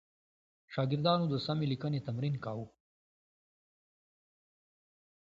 [0.73, 2.67] شاګردانو د سمې لیکنې تمرین کاوه.